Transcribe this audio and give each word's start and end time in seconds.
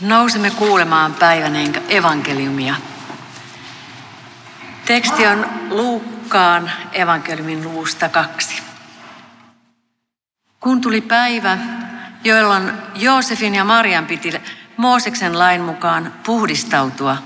Nousemme 0.00 0.50
kuulemaan 0.50 1.14
päivän 1.14 1.52
evankeliumia. 1.88 2.74
Teksti 4.84 5.26
on 5.26 5.46
Luukkaan 5.70 6.70
evankeliumin 6.92 7.62
luusta 7.62 8.08
kaksi. 8.08 8.62
Kun 10.60 10.80
tuli 10.80 11.00
päivä, 11.00 11.58
jolloin 12.24 12.72
Joosefin 12.94 13.54
ja 13.54 13.64
Marian 13.64 14.06
piti 14.06 14.40
Mooseksen 14.76 15.38
lain 15.38 15.60
mukaan 15.60 16.14
puhdistautua, 16.26 17.16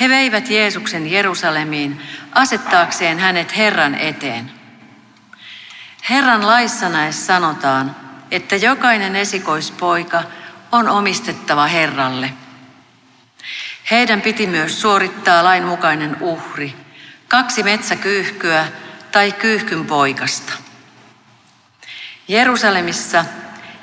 he 0.00 0.08
veivät 0.08 0.50
Jeesuksen 0.50 1.10
Jerusalemiin 1.10 2.02
asettaakseen 2.32 3.18
hänet 3.18 3.56
Herran 3.56 3.94
eteen. 3.94 4.50
Herran 6.10 6.46
laissa 6.46 6.88
näissä 6.88 7.26
sanotaan, 7.26 7.96
että 8.30 8.56
jokainen 8.56 9.16
esikoispoika– 9.16 10.22
on 10.72 10.88
omistettava 10.88 11.66
Herralle. 11.66 12.32
Heidän 13.90 14.22
piti 14.22 14.46
myös 14.46 14.80
suorittaa 14.80 15.44
lainmukainen 15.44 16.16
uhri, 16.20 16.76
kaksi 17.28 17.62
metsäkyyhkyä 17.62 18.68
tai 19.12 19.32
kyyhkyn 19.32 19.86
poikasta. 19.86 20.52
Jerusalemissa 22.28 23.24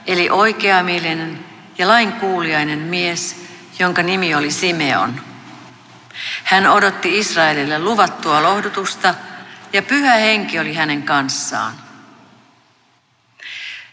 eli 0.07 0.29
oikeamielinen 0.29 1.45
ja 1.77 1.87
lainkuuliainen 1.87 2.79
mies, 2.79 3.45
jonka 3.79 4.03
nimi 4.03 4.35
oli 4.35 4.51
Simeon. 4.51 5.21
Hän 6.43 6.67
odotti 6.67 7.19
Israelille 7.19 7.79
luvattua 7.79 8.43
lohdutusta 8.43 9.15
ja 9.73 9.81
pyhä 9.81 10.13
henki 10.13 10.59
oli 10.59 10.73
hänen 10.73 11.03
kanssaan. 11.03 11.73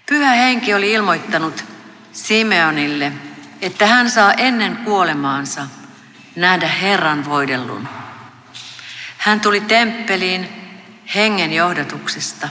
Pyhä 0.06 0.30
henki 0.30 0.74
oli 0.74 0.92
ilmoittanut 0.92 1.71
Simeonille, 2.12 3.12
että 3.60 3.86
hän 3.86 4.10
saa 4.10 4.32
ennen 4.32 4.76
kuolemaansa 4.76 5.66
nähdä 6.36 6.68
Herran 6.68 7.24
voidellun. 7.24 7.88
Hän 9.18 9.40
tuli 9.40 9.60
temppeliin 9.60 10.48
hengen 11.14 11.52
johdatuksesta. 11.52 12.48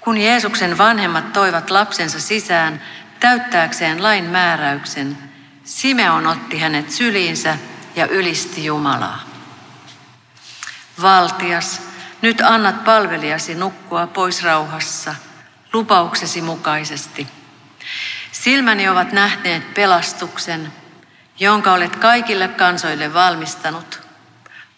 Kun 0.00 0.18
Jeesuksen 0.18 0.78
vanhemmat 0.78 1.32
toivat 1.32 1.70
lapsensa 1.70 2.20
sisään 2.20 2.82
täyttääkseen 3.20 4.02
lain 4.02 4.24
määräyksen, 4.24 5.18
Simeon 5.64 6.26
otti 6.26 6.58
hänet 6.58 6.90
syliinsä 6.90 7.58
ja 7.96 8.06
ylisti 8.06 8.64
Jumalaa. 8.64 9.20
Valtias, 11.02 11.82
nyt 12.22 12.40
annat 12.40 12.84
palvelijasi 12.84 13.54
nukkua 13.54 14.06
pois 14.06 14.42
rauhassa, 14.42 15.14
lupauksesi 15.72 16.42
mukaisesti– 16.42 17.26
Silmäni 18.40 18.88
ovat 18.88 19.12
nähneet 19.12 19.74
pelastuksen, 19.74 20.72
jonka 21.38 21.72
olet 21.72 21.96
kaikille 21.96 22.48
kansoille 22.48 23.14
valmistanut, 23.14 24.00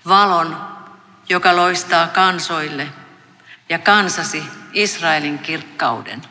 valon, 0.09 0.57
joka 1.29 1.57
loistaa 1.57 2.09
kansoille, 2.09 2.89
ja 3.69 3.79
kansasi 3.79 4.45
Israelin 4.73 5.39
kirkkauden. 5.39 6.23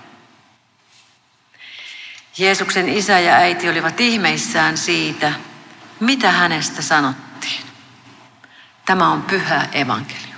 Jeesuksen 2.38 2.90
isä 2.90 3.20
ja 3.20 3.36
äiti 3.36 3.70
olivat 3.70 4.00
ihmeissään 4.00 4.78
siitä, 4.78 5.34
mitä 6.00 6.32
hänestä 6.32 6.82
sanottiin. 6.82 7.66
Tämä 8.86 9.12
on 9.12 9.22
pyhä 9.22 9.68
evankeliumi. 9.74 10.32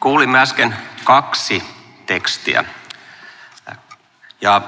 Kuulimme 0.00 0.40
äsken 0.40 0.76
kaksi 1.04 1.73
tekstiä. 2.06 2.64
Ja 4.40 4.60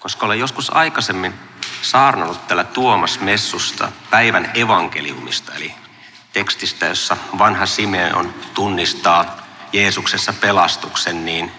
koska 0.00 0.26
olen 0.26 0.38
joskus 0.38 0.76
aikaisemmin 0.76 1.34
saarnannut 1.82 2.48
tällä 2.48 2.64
Tuomas 2.64 3.20
Messusta 3.20 3.92
päivän 4.10 4.50
evankeliumista, 4.54 5.54
eli 5.54 5.74
tekstistä, 6.32 6.86
jossa 6.86 7.16
vanha 7.38 7.66
Simeon 7.66 8.34
tunnistaa 8.54 9.36
Jeesuksessa 9.72 10.32
pelastuksen, 10.32 11.24
niin 11.24 11.52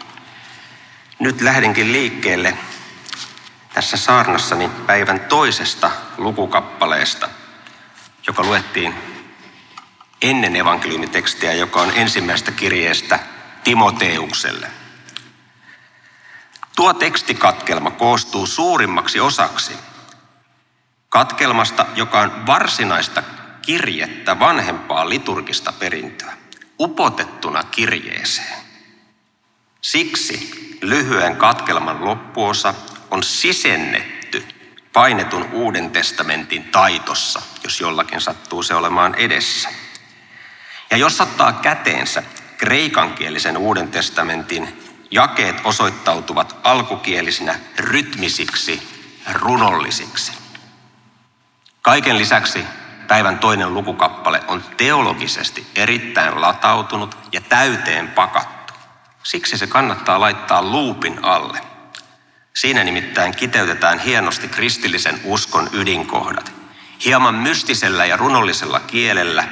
nyt 1.20 1.42
lähdenkin 1.42 1.92
liikkeelle 1.92 2.58
tässä 3.74 3.98
saarnassani 3.98 4.70
päivän 4.70 5.20
toisesta 5.20 5.92
lukukappaleesta, 6.18 7.30
joka 8.28 8.44
luettiin 8.44 8.94
ennen 10.22 10.56
evankeliumitekstiä, 10.56 11.54
joka 11.54 11.82
on 11.82 11.92
ensimmäistä 11.96 12.52
kirjeestä 12.52 13.20
Timoteukselle. 13.64 14.68
Tuo 16.78 16.94
tekstikatkelma 16.94 17.92
koostuu 17.92 18.46
suurimmaksi 18.48 19.20
osaksi 19.20 19.74
katkelmasta, 21.10 21.86
joka 21.96 22.20
on 22.20 22.46
varsinaista 22.46 23.24
kirjettä 23.62 24.40
vanhempaa 24.40 25.10
liturgista 25.10 25.74
perintöä, 25.80 26.34
upotettuna 26.80 27.64
kirjeeseen. 27.64 28.58
Siksi 29.82 30.52
lyhyen 30.82 31.36
katkelman 31.36 32.06
loppuosa 32.06 32.74
on 33.12 33.24
sisennetty 33.24 34.46
painetun 34.94 35.50
Uuden 35.52 35.92
testamentin 35.92 36.64
taitossa, 36.64 37.42
jos 37.64 37.82
jollakin 37.82 38.22
sattuu 38.22 38.64
se 38.64 38.76
olemaan 38.76 39.16
edessä. 39.16 39.70
Ja 40.92 40.98
jos 40.98 41.22
ottaa 41.22 41.54
käteensä 41.54 42.24
kreikankielisen 42.58 43.58
Uuden 43.58 43.88
testamentin 43.88 44.87
jakeet 45.12 45.62
osoittautuvat 45.64 46.56
alkukielisinä 46.64 47.60
rytmisiksi, 47.78 48.88
runollisiksi. 49.34 50.32
Kaiken 51.82 52.18
lisäksi 52.18 52.66
päivän 53.08 53.40
toinen 53.40 53.74
lukukappale 53.74 54.44
on 54.48 54.64
teologisesti 54.78 55.68
erittäin 55.76 56.42
latautunut 56.42 57.18
ja 57.32 57.42
täyteen 57.42 58.08
pakattu. 58.08 58.74
Siksi 59.24 59.58
se 59.58 59.68
kannattaa 59.68 60.20
laittaa 60.20 60.62
luupin 60.62 61.20
alle. 61.24 61.62
Siinä 62.54 62.84
nimittäin 62.84 63.36
kiteytetään 63.36 64.00
hienosti 64.00 64.48
kristillisen 64.48 65.22
uskon 65.24 65.70
ydinkohdat. 65.74 66.54
Hieman 67.06 67.36
mystisellä 67.36 68.06
ja 68.06 68.18
runollisella 68.18 68.80
kielellä, 68.80 69.48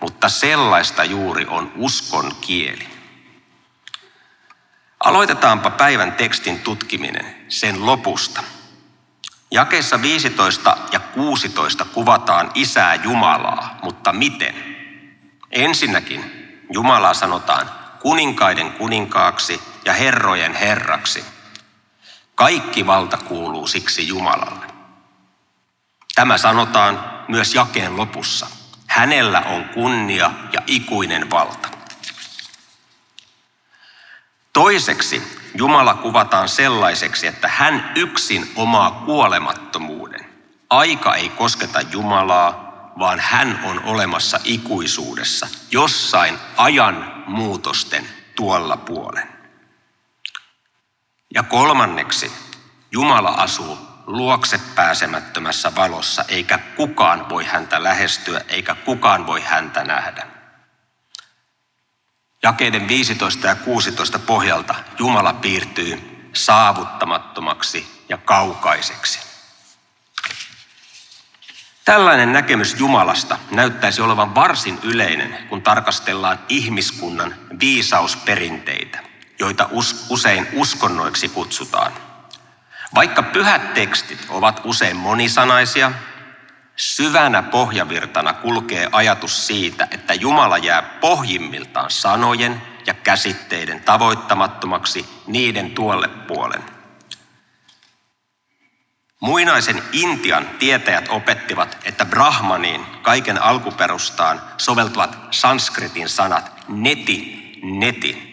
mutta 0.00 0.28
sellaista 0.28 1.04
juuri 1.04 1.46
on 1.48 1.72
uskon 1.76 2.32
kieli. 2.40 2.97
Aloitetaanpa 5.04 5.70
päivän 5.70 6.12
tekstin 6.12 6.60
tutkiminen 6.60 7.36
sen 7.48 7.86
lopusta. 7.86 8.42
Jakeessa 9.50 10.02
15 10.02 10.76
ja 10.92 11.00
16 11.00 11.84
kuvataan 11.84 12.50
isää 12.54 12.94
Jumalaa, 12.94 13.78
mutta 13.82 14.12
miten? 14.12 14.54
Ensinnäkin 15.50 16.24
Jumalaa 16.72 17.14
sanotaan 17.14 17.70
kuninkaiden 18.00 18.72
kuninkaaksi 18.72 19.60
ja 19.84 19.92
herrojen 19.92 20.54
herraksi. 20.54 21.24
Kaikki 22.34 22.86
valta 22.86 23.16
kuuluu 23.16 23.66
siksi 23.66 24.08
Jumalalle. 24.08 24.66
Tämä 26.14 26.38
sanotaan 26.38 27.10
myös 27.28 27.54
jakeen 27.54 27.96
lopussa. 27.96 28.46
Hänellä 28.86 29.40
on 29.40 29.64
kunnia 29.64 30.30
ja 30.52 30.62
ikuinen 30.66 31.30
valta. 31.30 31.77
Toiseksi 34.58 35.22
Jumala 35.54 35.94
kuvataan 35.94 36.48
sellaiseksi, 36.48 37.26
että 37.26 37.48
hän 37.48 37.92
yksin 37.96 38.52
omaa 38.56 38.90
kuolemattomuuden. 38.90 40.26
Aika 40.70 41.14
ei 41.14 41.28
kosketa 41.28 41.80
Jumalaa, 41.80 42.92
vaan 42.98 43.20
hän 43.20 43.60
on 43.64 43.84
olemassa 43.84 44.40
ikuisuudessa, 44.44 45.48
jossain 45.70 46.38
ajan 46.56 47.24
muutosten 47.26 48.08
tuolla 48.36 48.76
puolen. 48.76 49.28
Ja 51.34 51.42
kolmanneksi, 51.42 52.32
Jumala 52.92 53.30
asuu 53.30 53.78
luokse 54.06 54.60
pääsemättömässä 54.74 55.74
valossa, 55.74 56.24
eikä 56.28 56.58
kukaan 56.58 57.28
voi 57.28 57.44
häntä 57.44 57.82
lähestyä, 57.82 58.40
eikä 58.48 58.74
kukaan 58.74 59.26
voi 59.26 59.40
häntä 59.40 59.84
nähdä. 59.84 60.37
Jakeiden 62.48 62.88
15 62.88 63.46
ja 63.46 63.54
16 63.54 64.18
pohjalta 64.18 64.74
Jumala 64.98 65.32
piirtyy 65.32 66.00
saavuttamattomaksi 66.32 68.04
ja 68.08 68.18
kaukaiseksi. 68.18 69.20
Tällainen 71.84 72.32
näkemys 72.32 72.80
Jumalasta 72.80 73.38
näyttäisi 73.50 74.02
olevan 74.02 74.34
varsin 74.34 74.78
yleinen, 74.82 75.38
kun 75.48 75.62
tarkastellaan 75.62 76.38
ihmiskunnan 76.48 77.34
viisausperinteitä, 77.60 78.98
joita 79.38 79.68
usein 80.08 80.48
uskonnoiksi 80.52 81.28
kutsutaan. 81.28 81.92
Vaikka 82.94 83.22
pyhät 83.22 83.74
tekstit 83.74 84.26
ovat 84.28 84.60
usein 84.64 84.96
monisanaisia, 84.96 85.92
Syvänä 86.78 87.42
pohjavirtana 87.42 88.32
kulkee 88.32 88.88
ajatus 88.92 89.46
siitä, 89.46 89.88
että 89.90 90.14
Jumala 90.14 90.58
jää 90.58 90.82
pohjimmiltaan 90.82 91.90
sanojen 91.90 92.62
ja 92.86 92.94
käsitteiden 92.94 93.80
tavoittamattomaksi 93.80 95.06
niiden 95.26 95.70
tuolle 95.70 96.08
puolen. 96.08 96.62
Muinaisen 99.20 99.82
Intian 99.92 100.48
tietäjät 100.58 101.08
opettivat, 101.08 101.78
että 101.84 102.04
Brahmaniin 102.04 102.86
kaiken 103.02 103.42
alkuperustaan 103.42 104.42
soveltuvat 104.58 105.18
sanskritin 105.30 106.08
sanat 106.08 106.52
neti, 106.68 107.58
neti, 107.62 108.28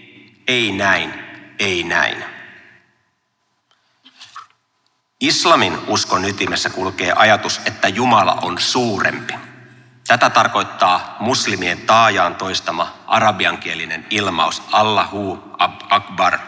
ei 0.48 0.72
näin, 0.72 1.14
ei 1.60 1.84
näin. 1.84 2.35
Islamin 5.26 5.78
uskon 5.88 6.26
ytimessä 6.26 6.70
kulkee 6.70 7.14
ajatus, 7.16 7.62
että 7.66 7.88
Jumala 7.88 8.34
on 8.42 8.60
suurempi. 8.60 9.34
Tätä 10.08 10.30
tarkoittaa 10.30 11.18
muslimien 11.20 11.78
taajaan 11.78 12.36
toistama 12.36 12.94
arabiankielinen 13.08 14.06
ilmaus 14.10 14.62
Allahu 14.72 15.44
Akbar. 15.90 16.40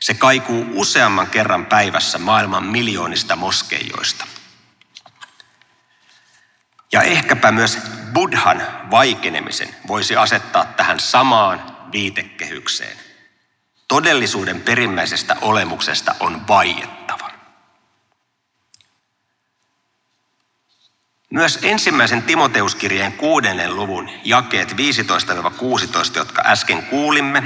Se 0.00 0.14
kaikuu 0.14 0.66
useamman 0.72 1.26
kerran 1.26 1.66
päivässä 1.66 2.18
maailman 2.18 2.64
miljoonista 2.64 3.36
moskeijoista. 3.36 4.26
Ja 6.92 7.02
ehkäpä 7.02 7.52
myös 7.52 7.78
Buddhan 8.12 8.62
vaikenemisen 8.90 9.76
voisi 9.88 10.16
asettaa 10.16 10.64
tähän 10.64 11.00
samaan 11.00 11.76
viitekehykseen. 11.92 12.96
Todellisuuden 13.88 14.60
perimmäisestä 14.60 15.36
olemuksesta 15.40 16.14
on 16.20 16.48
vaiettava. 16.48 16.97
Myös 21.30 21.58
ensimmäisen 21.62 22.22
Timoteuskirjeen 22.22 23.12
kuudennen 23.12 23.76
luvun 23.76 24.10
jakeet 24.24 24.72
15-16, 24.72 24.74
jotka 26.16 26.42
äsken 26.46 26.82
kuulimme, 26.82 27.42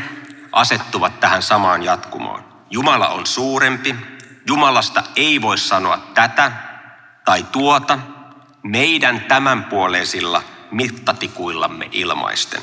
asettuvat 0.53 1.21
tähän 1.21 1.43
samaan 1.43 1.83
jatkumoon. 1.83 2.45
Jumala 2.71 3.09
on 3.09 3.27
suurempi. 3.27 3.95
Jumalasta 4.47 5.03
ei 5.17 5.43
voi 5.43 5.59
sanoa 5.59 5.99
tätä 6.15 6.53
tai 7.25 7.47
tuota 7.53 7.99
meidän 8.63 9.21
tämänpuoleisilla 9.21 10.43
mittatikuillamme 10.71 11.89
ilmaisten. 11.93 12.63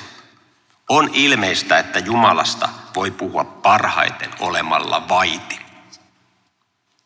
On 0.90 1.10
ilmeistä, 1.14 1.80
että 1.80 2.00
Jumalasta 2.00 2.70
voi 2.96 3.12
puhua 3.12 3.44
parhaiten 3.44 4.30
olemalla 4.40 5.10
vaiti. 5.10 5.60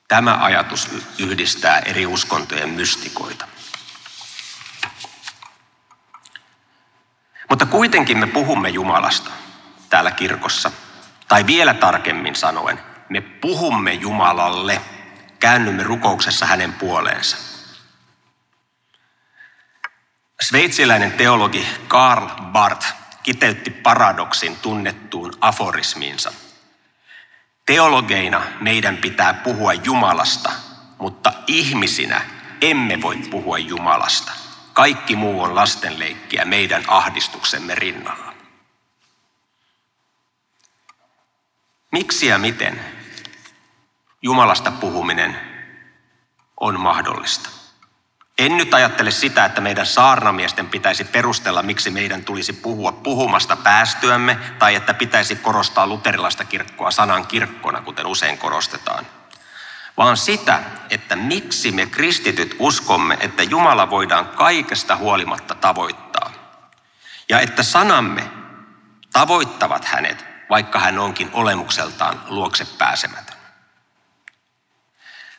Tämä 0.08 0.38
ajatus 0.42 0.90
yhdistää 1.20 1.80
eri 1.80 2.06
uskontojen 2.06 2.70
mystikoita. 2.70 3.48
Mutta 7.54 7.66
kuitenkin 7.66 8.18
me 8.18 8.28
puhumme 8.28 8.70
Jumalasta 8.70 9.32
täällä 9.90 10.12
kirkossa. 10.12 10.72
Tai 11.28 11.48
vielä 11.48 11.74
tarkemmin 11.74 12.36
sanoen, 12.36 12.80
me 13.10 13.22
puhumme 13.22 13.94
Jumalalle, 13.94 14.82
käännymme 15.40 15.84
rukouksessa 15.84 16.46
hänen 16.46 16.74
puoleensa. 16.74 17.38
Sveitsiläinen 20.42 21.12
teologi 21.12 21.68
Karl 21.88 22.28
Barth 22.52 22.94
kiteytti 23.24 23.70
paradoksin 23.70 24.58
tunnettuun 24.62 25.34
aforismiinsa. 25.42 26.34
Teologeina 27.66 28.42
meidän 28.62 28.98
pitää 28.98 29.34
puhua 29.34 29.74
Jumalasta, 29.74 30.52
mutta 31.00 31.34
ihmisinä 31.48 32.22
emme 32.62 33.02
voi 33.02 33.18
puhua 33.18 33.58
Jumalasta. 33.58 34.43
Kaikki 34.74 35.16
muu 35.16 35.42
on 35.42 35.56
lastenleikkiä 35.56 36.46
meidän 36.46 36.84
ahdistuksemme 36.88 37.76
rinnalla. 37.76 38.34
Miksi 41.92 42.28
ja 42.28 42.38
miten 42.38 42.80
Jumalasta 44.22 44.72
puhuminen 44.72 45.40
on 46.60 46.80
mahdollista? 46.80 47.50
En 48.38 48.58
nyt 48.58 48.74
ajattele 48.74 49.12
sitä, 49.12 49.46
että 49.46 49.62
meidän 49.62 49.86
saarnamiesten 49.86 50.70
pitäisi 50.70 51.04
perustella, 51.04 51.64
miksi 51.64 51.90
meidän 51.90 52.26
tulisi 52.26 52.54
puhua 52.54 52.92
puhumasta 52.92 53.56
päästyämme, 53.56 54.38
tai 54.60 54.76
että 54.76 54.94
pitäisi 54.94 55.36
korostaa 55.36 55.88
luterilaista 55.88 56.46
kirkkoa 56.46 56.92
sanan 56.92 57.28
kirkkona, 57.28 57.82
kuten 57.82 58.06
usein 58.06 58.38
korostetaan. 58.38 59.06
Vaan 59.98 60.18
sitä, 60.18 60.64
että 60.90 61.16
miksi 61.16 61.72
me 61.72 61.86
kristityt 61.86 62.56
uskomme, 62.60 63.18
että 63.20 63.44
Jumala 63.44 63.90
voidaan 63.90 64.28
kaikesta 64.28 64.96
huolimatta 64.96 65.56
tavoittaa. 65.56 66.32
Ja 67.30 67.40
että 67.40 67.64
sanamme 67.64 68.32
tavoittavat 69.14 69.86
hänet, 69.86 70.26
vaikka 70.50 70.80
hän 70.80 71.00
onkin 71.00 71.30
olemukseltaan 71.34 72.22
luokse 72.28 72.66
pääsemätön. 72.66 73.36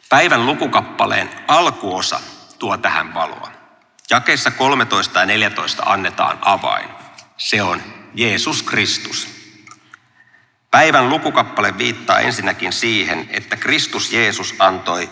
Päivän 0.08 0.46
lukukappaleen 0.46 1.30
alkuosa 1.48 2.20
tuo 2.58 2.76
tähän 2.76 3.14
valoa. 3.14 3.50
Jakeessa 4.10 4.50
13 4.50 5.20
ja 5.20 5.26
14 5.26 5.82
annetaan 5.86 6.38
avain. 6.40 6.88
Se 7.36 7.62
on 7.62 7.82
Jeesus 8.14 8.62
Kristus. 8.62 9.33
Päivän 10.74 11.08
lukukappale 11.08 11.78
viittaa 11.78 12.20
ensinnäkin 12.20 12.72
siihen, 12.72 13.28
että 13.30 13.56
Kristus 13.56 14.12
Jeesus 14.12 14.54
antoi 14.58 15.10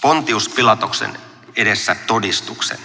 Pontius 0.00 0.48
Pilatoksen 0.48 1.18
edessä 1.56 1.94
todistuksen. 2.06 2.78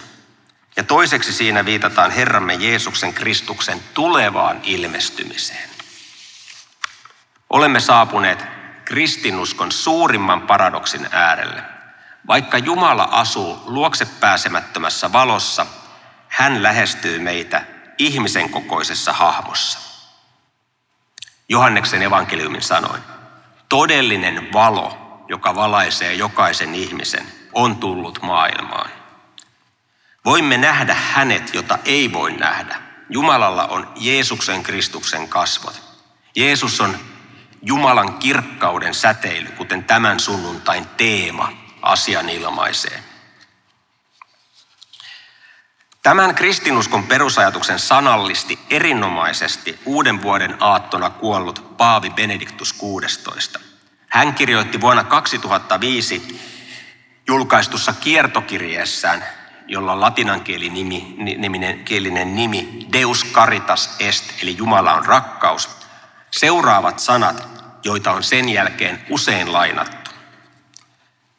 Ja 0.75 0.83
toiseksi 0.83 1.33
siinä 1.33 1.65
viitataan 1.65 2.11
Herramme 2.11 2.53
Jeesuksen 2.53 3.13
Kristuksen 3.13 3.79
tulevaan 3.93 4.59
ilmestymiseen. 4.63 5.69
Olemme 7.49 7.79
saapuneet 7.79 8.45
kristinuskon 8.85 9.71
suurimman 9.71 10.41
paradoksin 10.41 11.07
äärelle– 11.11 11.63
vaikka 12.27 12.57
Jumala 12.57 13.07
asuu 13.11 13.61
luokse 13.65 14.05
pääsemättömässä 14.05 15.13
valossa, 15.13 15.65
hän 16.27 16.63
lähestyy 16.63 17.19
meitä 17.19 17.61
ihmisen 17.97 18.49
kokoisessa 18.49 19.13
hahmossa. 19.13 19.88
Johanneksen 21.49 22.01
evankeliumin 22.01 22.61
sanoin, 22.61 23.01
todellinen 23.69 24.53
valo, 24.53 24.97
joka 25.27 25.55
valaisee 25.55 26.13
jokaisen 26.13 26.75
ihmisen, 26.75 27.25
on 27.53 27.75
tullut 27.75 28.21
maailmaan. 28.21 28.89
Voimme 30.25 30.57
nähdä 30.57 30.93
hänet, 30.93 31.53
jota 31.53 31.79
ei 31.85 32.13
voi 32.13 32.31
nähdä. 32.31 32.75
Jumalalla 33.09 33.65
on 33.65 33.91
Jeesuksen 33.95 34.63
Kristuksen 34.63 35.27
kasvot. 35.27 35.81
Jeesus 36.35 36.81
on 36.81 36.97
Jumalan 37.61 38.13
kirkkauden 38.13 38.93
säteily, 38.93 39.49
kuten 39.51 39.83
tämän 39.83 40.19
sunnuntain 40.19 40.85
teema 40.97 41.53
asian 41.81 42.29
ilmaisee. 42.29 43.03
Tämän 46.03 46.35
kristinuskon 46.35 47.03
perusajatuksen 47.03 47.79
sanallisti 47.79 48.59
erinomaisesti 48.69 49.79
uuden 49.85 50.21
vuoden 50.21 50.57
aattona 50.59 51.09
kuollut 51.09 51.77
Paavi 51.77 52.09
Benediktus 52.09 52.75
XVI. 52.75 53.59
Hän 54.07 54.33
kirjoitti 54.33 54.81
vuonna 54.81 55.03
2005 55.03 56.41
julkaistussa 57.27 57.93
kiertokirjeessään, 57.93 59.23
jolla 59.67 59.93
on 59.93 60.01
latinankielinen 60.01 60.73
nimi, 60.73 61.15
niminen, 61.17 62.35
nimi 62.35 62.87
Deus 62.93 63.25
Caritas 63.31 63.95
Est, 63.99 64.43
eli 64.43 64.57
Jumala 64.57 64.93
on 64.93 65.05
rakkaus, 65.05 65.69
seuraavat 66.31 66.99
sanat, 66.99 67.47
joita 67.83 68.11
on 68.11 68.23
sen 68.23 68.49
jälkeen 68.49 69.05
usein 69.09 69.53
lainattu. 69.53 70.11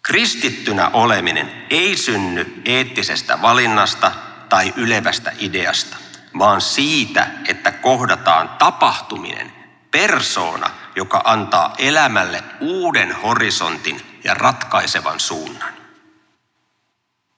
Kristittynä 0.02 0.90
oleminen 0.92 1.66
ei 1.70 1.96
synny 1.96 2.62
eettisestä 2.64 3.42
valinnasta 3.42 4.12
tai 4.50 4.72
ylevästä 4.76 5.32
ideasta, 5.38 5.96
vaan 6.38 6.60
siitä, 6.60 7.26
että 7.48 7.72
kohdataan 7.72 8.48
tapahtuminen, 8.48 9.52
persoona, 9.90 10.70
joka 10.96 11.22
antaa 11.24 11.74
elämälle 11.78 12.44
uuden 12.60 13.12
horisontin 13.12 14.20
ja 14.24 14.34
ratkaisevan 14.34 15.20
suunnan. 15.20 15.72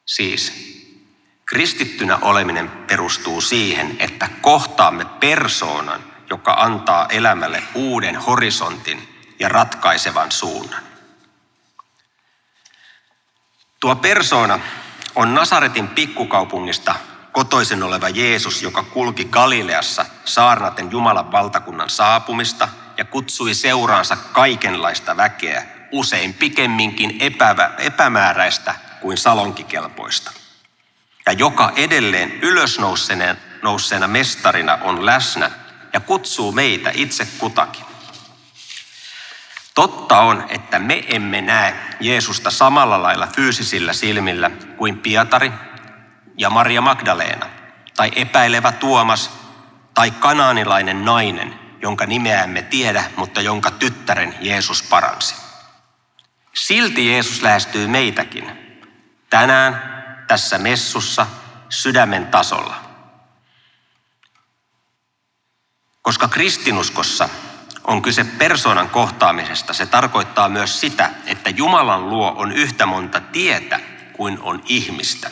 Siis 0.04 0.52
kristittynä 1.46 2.16
oleminen 2.16 2.68
perustuu 2.68 3.40
siihen, 3.40 3.96
että 3.98 4.28
kohtaamme 4.40 5.04
persoonan, 5.04 6.04
joka 6.30 6.52
antaa 6.52 7.06
elämälle 7.08 7.62
uuden 7.74 8.16
horisontin 8.16 9.24
ja 9.38 9.48
ratkaisevan 9.48 10.32
suunnan. 10.32 10.82
Tuo 13.80 13.96
persoona 13.96 14.60
on 15.14 15.34
Nasaretin 15.34 15.88
pikkukaupungista 15.88 16.94
kotoisin 17.32 17.82
oleva 17.82 18.08
Jeesus, 18.08 18.62
joka 18.62 18.82
kulki 18.82 19.24
Galileassa 19.24 20.06
saarnaten 20.24 20.90
Jumalan 20.90 21.32
valtakunnan 21.32 21.90
saapumista 21.90 22.68
ja 22.96 23.04
kutsui 23.04 23.54
seuraansa 23.54 24.16
kaikenlaista 24.16 25.16
väkeä, 25.16 25.66
usein 25.92 26.34
pikemminkin 26.34 27.16
epävä, 27.20 27.70
epämääräistä 27.78 28.74
kuin 29.00 29.18
salonkikelpoista. 29.18 30.32
Ja 31.26 31.32
joka 31.32 31.72
edelleen 31.76 32.32
ylösnouseena 32.32 34.06
mestarina 34.06 34.78
on 34.82 35.06
läsnä 35.06 35.50
ja 35.92 36.00
kutsuu 36.00 36.52
meitä 36.52 36.90
itse 36.94 37.28
kutakin. 37.38 37.91
Totta 39.74 40.20
on, 40.20 40.44
että 40.48 40.78
me 40.78 41.04
emme 41.08 41.40
näe 41.40 41.74
Jeesusta 42.00 42.50
samalla 42.50 43.02
lailla 43.02 43.26
fyysisillä 43.26 43.92
silmillä 43.92 44.50
kuin 44.76 44.98
Pietari 44.98 45.52
ja 46.38 46.50
Maria 46.50 46.80
Magdalena, 46.80 47.46
tai 47.96 48.12
epäilevä 48.16 48.72
Tuomas, 48.72 49.30
tai 49.94 50.10
kanaanilainen 50.10 51.04
nainen, 51.04 51.58
jonka 51.82 52.06
nimeä 52.06 52.44
emme 52.44 52.62
tiedä, 52.62 53.04
mutta 53.16 53.40
jonka 53.40 53.70
tyttären 53.70 54.34
Jeesus 54.40 54.82
paransi. 54.82 55.34
Silti 56.54 57.10
Jeesus 57.10 57.42
lähestyy 57.42 57.86
meitäkin 57.86 58.50
tänään 59.30 59.92
tässä 60.28 60.58
messussa 60.58 61.26
sydämen 61.68 62.26
tasolla. 62.26 62.76
Koska 66.02 66.28
kristinuskossa 66.28 67.28
on 67.84 68.02
kyse 68.02 68.24
persoonan 68.24 68.90
kohtaamisesta, 68.90 69.72
se 69.72 69.86
tarkoittaa 69.86 70.48
myös 70.48 70.80
sitä, 70.80 71.10
että 71.26 71.50
Jumalan 71.50 72.10
luo 72.10 72.32
on 72.36 72.52
yhtä 72.52 72.86
monta 72.86 73.20
tietä 73.20 73.80
kuin 74.12 74.38
on 74.42 74.62
ihmistä. 74.66 75.30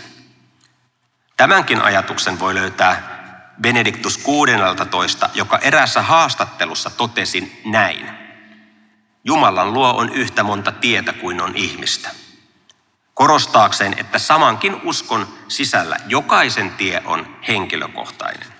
Tämänkin 1.37 1.83
ajatuksen 1.83 2.41
voi 2.41 2.55
löytää 2.55 3.21
Benediktus 3.63 4.19
16, 4.19 5.31
joka 5.35 5.59
erässä 5.59 6.03
haastattelussa 6.03 6.91
totesi 6.91 7.61
näin. 7.65 8.11
Jumalan 9.25 9.73
luo 9.73 9.93
on 9.93 10.13
yhtä 10.13 10.43
monta 10.43 10.73
tietä 10.73 11.13
kuin 11.13 11.41
on 11.41 11.57
ihmistä. 11.57 12.11
Korostaakseen, 13.15 13.95
että 13.99 14.19
samankin 14.19 14.81
uskon 14.85 15.29
sisällä 15.49 15.97
jokaisen 16.07 16.71
tie 16.71 17.03
on 17.05 17.37
henkilökohtainen. 17.49 18.60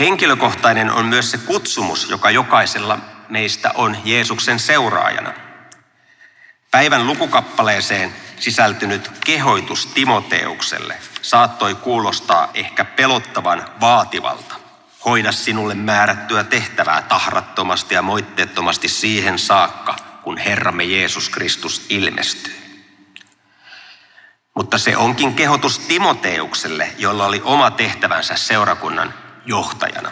Henkilökohtainen 0.00 0.92
on 0.92 1.06
myös 1.06 1.30
se 1.30 1.38
kutsumus, 1.38 2.10
joka 2.10 2.30
jokaisella 2.30 2.98
meistä 3.28 3.70
on 3.74 3.96
Jeesuksen 4.04 4.58
seuraajana. 4.58 5.32
Päivän 6.70 7.06
lukukappaleeseen 7.06 8.14
sisältynyt 8.38 9.10
kehoitus 9.24 9.86
Timoteukselle 9.86 10.96
saattoi 11.22 11.74
kuulostaa 11.74 12.50
ehkä 12.54 12.84
pelottavan 12.84 13.64
vaativalta. 13.80 14.54
Hoida 15.04 15.32
sinulle 15.32 15.74
määrättyä 15.74 16.44
tehtävää 16.44 17.02
tahrattomasti 17.02 17.94
ja 17.94 18.02
moitteettomasti 18.02 18.88
siihen 18.88 19.38
saakka, 19.38 19.96
kun 20.22 20.38
Herramme 20.38 20.84
Jeesus 20.84 21.28
Kristus 21.28 21.86
ilmestyy. 21.88 22.54
Mutta 24.54 24.78
se 24.78 24.96
onkin 24.96 25.34
kehotus 25.34 25.78
Timoteukselle, 25.78 26.88
jolla 26.98 27.26
oli 27.26 27.40
oma 27.44 27.70
tehtävänsä 27.70 28.36
seurakunnan 28.36 29.14
johtajana. 29.46 30.10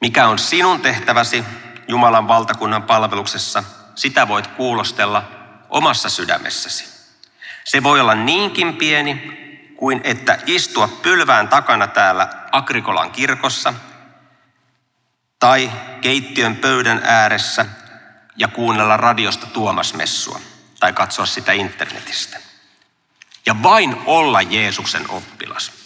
Mikä 0.00 0.28
on 0.28 0.38
sinun 0.38 0.80
tehtäväsi 0.80 1.44
Jumalan 1.88 2.28
valtakunnan 2.28 2.82
palveluksessa, 2.82 3.64
sitä 3.94 4.28
voit 4.28 4.46
kuulostella 4.46 5.30
omassa 5.68 6.08
sydämessäsi. 6.08 6.84
Se 7.64 7.82
voi 7.82 8.00
olla 8.00 8.14
niinkin 8.14 8.76
pieni 8.76 9.38
kuin 9.76 10.00
että 10.04 10.38
istua 10.46 10.88
pylvään 10.88 11.48
takana 11.48 11.86
täällä 11.86 12.28
Agrikolan 12.52 13.10
kirkossa 13.10 13.74
tai 15.38 15.70
keittiön 16.00 16.56
pöydän 16.56 17.00
ääressä 17.04 17.66
ja 18.36 18.48
kuunnella 18.48 18.96
radiosta 18.96 19.46
Tuomasmessua 19.46 20.40
tai 20.80 20.92
katsoa 20.92 21.26
sitä 21.26 21.52
internetistä. 21.52 22.38
Ja 23.46 23.62
vain 23.62 23.96
olla 24.06 24.42
Jeesuksen 24.42 25.10
oppilas. 25.10 25.77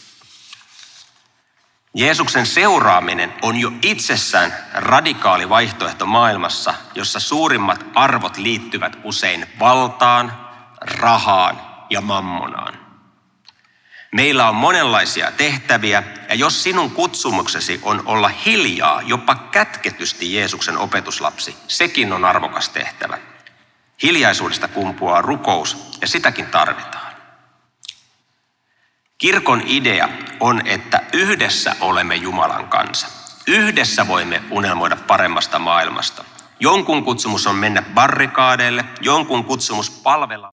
Jeesuksen 1.95 2.47
seuraaminen 2.47 3.35
on 3.43 3.57
jo 3.57 3.73
itsessään 3.83 4.55
radikaali 4.75 5.49
vaihtoehto 5.49 6.07
maailmassa, 6.07 6.75
jossa 6.95 7.21
suurimmat 7.21 7.87
arvot 7.95 8.37
liittyvät 8.37 8.99
usein 9.05 9.47
valtaan, 9.59 10.33
rahaan 10.81 11.61
ja 11.91 12.01
mammonaan. 12.01 12.79
Meillä 14.13 14.49
on 14.49 14.55
monenlaisia 14.55 15.33
tehtäviä, 15.33 16.03
ja 16.29 16.35
jos 16.35 16.63
sinun 16.63 16.91
kutsumuksesi 16.91 17.81
on 17.83 18.03
olla 18.07 18.29
hiljaa, 18.29 19.03
jopa 19.03 19.35
kätketysti 19.35 20.35
Jeesuksen 20.35 20.79
opetuslapsi, 20.79 21.57
sekin 21.69 22.13
on 22.13 22.25
arvokas 22.25 22.69
tehtävä. 22.69 23.19
Hiljaisuudesta 24.03 24.69
kumpuaa 24.69 25.23
rukous, 25.23 25.97
ja 26.01 26.07
sitäkin 26.07 26.47
tarvitaan. 26.47 27.02
Kirkon 29.23 29.63
idea 29.67 30.09
on, 30.41 30.67
että 30.67 31.01
yhdessä 31.13 31.77
olemme 31.81 32.15
Jumalan 32.15 32.69
kanssa. 32.69 33.09
Yhdessä 33.47 34.09
voimme 34.09 34.43
unelmoida 34.51 34.97
paremmasta 34.97 35.59
maailmasta. 35.59 36.25
Jonkun 36.61 37.05
kutsumus 37.05 37.47
on 37.47 37.55
mennä 37.55 37.83
barrikaadeille, 37.83 38.85
jonkun 39.01 39.45
kutsumus 39.45 39.91
palvella. 39.91 40.51